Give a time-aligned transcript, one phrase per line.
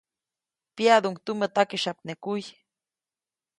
[0.75, 2.41] Pyaʼduʼuŋ tumä takisyapnekuy.